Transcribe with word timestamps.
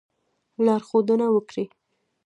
لارښودنه 0.65 1.27
وکړي. 1.35 1.65